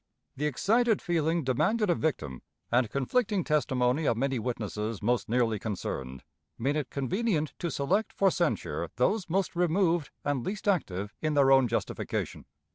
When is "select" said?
7.69-8.11